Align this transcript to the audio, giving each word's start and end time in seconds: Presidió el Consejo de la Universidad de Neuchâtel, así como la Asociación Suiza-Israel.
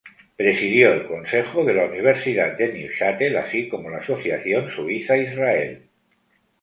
Presidió 0.35 0.91
el 0.93 1.05
Consejo 1.07 1.63
de 1.63 1.75
la 1.75 1.85
Universidad 1.85 2.57
de 2.57 2.73
Neuchâtel, 2.73 3.37
así 3.37 3.69
como 3.69 3.87
la 3.91 3.99
Asociación 3.99 4.67
Suiza-Israel. 4.67 5.83